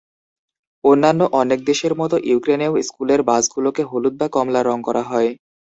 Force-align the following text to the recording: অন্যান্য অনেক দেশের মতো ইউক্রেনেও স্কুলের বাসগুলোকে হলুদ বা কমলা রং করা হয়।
অন্যান্য 0.83 1.21
অনেক 1.41 1.59
দেশের 1.65 1.93
মতো 1.95 2.15
ইউক্রেনেও 2.23 2.73
স্কুলের 2.87 3.21
বাসগুলোকে 3.23 3.83
হলুদ 3.91 4.13
বা 4.17 4.27
কমলা 4.35 4.61
রং 4.63 4.77
করা 4.87 5.03
হয়। 5.03 5.29